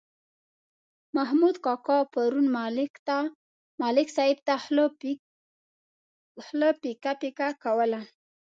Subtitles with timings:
[1.15, 2.47] محمود کاکا پرون
[3.79, 4.55] ملک صاحب ته
[6.45, 8.01] خوله پیکه پیکه کوله.